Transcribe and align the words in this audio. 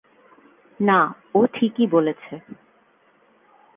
না, 0.79 0.99
ও 1.35 1.39
ঠিকই 1.47 1.87
বলেছে। 1.87 2.33